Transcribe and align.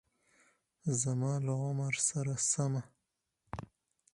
زما 1.01 1.33
له 1.45 1.53
عمر 1.65 1.93
سره 2.09 2.33
سمه 2.51 2.83